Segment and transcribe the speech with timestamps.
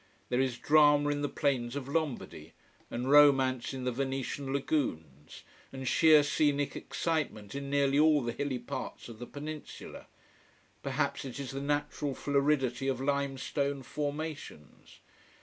[0.29, 2.53] There is drama in the plains of Lombardy,
[2.89, 8.57] and romance in the Venetian lagoons, and sheer scenic excitement in nearly all the hilly
[8.57, 10.07] parts of the peninsula.
[10.81, 15.01] Perhaps it is the natural floridity of lime stone formations.